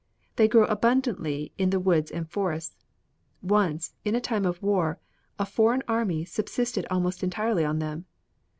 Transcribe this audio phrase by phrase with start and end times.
[0.35, 2.85] They grow abundantly in the woods and forests.
[3.43, 4.97] Once, in time of war,
[5.37, 8.05] a foreign army subsisted almost entirely on them.